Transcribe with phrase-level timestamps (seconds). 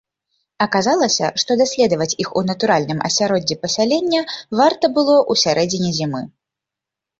[0.65, 4.25] Аказалася, што даследаваць іх у натуральным асяроддзі пасялення
[4.63, 6.27] варта было ў сярэдзіне зімы.